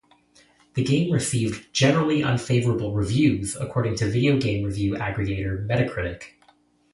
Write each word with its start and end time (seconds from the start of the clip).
The 0.73 0.83
game 0.83 1.11
received 1.13 1.71
"generally 1.73 2.23
unfavorable 2.23 2.95
reviews" 2.95 3.55
according 3.55 3.97
to 3.97 4.07
video 4.09 4.39
game 4.39 4.65
review 4.65 4.93
aggregator 4.95 5.63
Metacritic. 5.67 6.23